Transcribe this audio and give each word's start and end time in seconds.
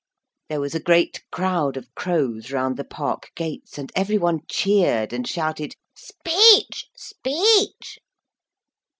There 0.49 0.59
was 0.59 0.73
a 0.73 0.79
great 0.79 1.23
crowd 1.31 1.77
of 1.77 1.93
crows 1.93 2.51
round 2.51 2.75
the 2.75 2.83
park 2.83 3.31
gates, 3.35 3.77
and 3.77 3.91
every 3.95 4.17
one 4.17 4.39
cheered 4.49 5.13
and 5.13 5.27
shouted 5.27 5.75
'Speech, 5.95 6.87
speech!' 6.97 7.99